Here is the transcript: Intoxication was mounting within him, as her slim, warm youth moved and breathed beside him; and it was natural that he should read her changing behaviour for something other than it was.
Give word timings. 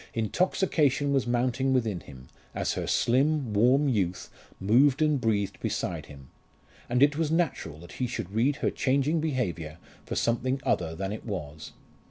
Intoxication 0.15 1.13
was 1.13 1.27
mounting 1.27 1.73
within 1.73 1.99
him, 1.99 2.27
as 2.55 2.73
her 2.73 2.87
slim, 2.87 3.53
warm 3.53 3.87
youth 3.87 4.31
moved 4.59 4.99
and 4.99 5.21
breathed 5.21 5.59
beside 5.59 6.07
him; 6.07 6.29
and 6.89 7.03
it 7.03 7.17
was 7.19 7.29
natural 7.29 7.79
that 7.81 7.91
he 8.01 8.07
should 8.07 8.31
read 8.31 8.55
her 8.55 8.71
changing 8.71 9.19
behaviour 9.19 9.77
for 10.03 10.15
something 10.15 10.59
other 10.65 10.95
than 10.95 11.11
it 11.11 11.23
was. 11.23 11.73